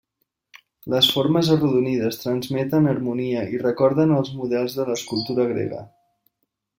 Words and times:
Les 0.93 1.09
formes 1.17 1.51
arrodonides 1.55 2.17
transmeten 2.23 2.91
harmonia 2.95 3.43
i 3.57 3.63
recorden 3.65 4.15
els 4.19 4.33
models 4.41 4.79
de 4.81 4.87
l'escultura 4.89 5.47
grega. 5.55 5.87